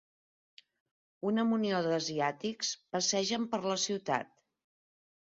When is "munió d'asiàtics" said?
1.49-2.71